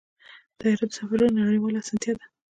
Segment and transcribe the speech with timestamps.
[0.59, 2.25] طیاره د سفرونو نړیواله اسانتیا ده.